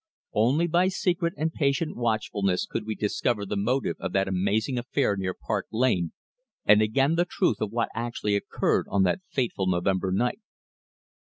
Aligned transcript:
Only 0.33 0.65
by 0.65 0.87
secret 0.87 1.35
and 1.37 1.53
patient 1.53 1.95
watchfulness 1.95 2.65
could 2.65 2.87
we 2.87 2.95
discover 2.95 3.45
the 3.45 3.55
motive 3.55 3.97
of 3.99 4.13
that 4.13 4.27
amazing 4.27 4.79
affair 4.79 5.15
near 5.15 5.35
Park 5.35 5.67
Lane, 5.71 6.11
and 6.65 6.81
again 6.81 7.13
the 7.13 7.25
truth 7.29 7.61
of 7.61 7.71
what 7.71 7.89
actually 7.93 8.35
occurred 8.35 8.87
on 8.89 9.03
that 9.03 9.21
fateful 9.29 9.67
November 9.67 10.11
night. 10.11 10.39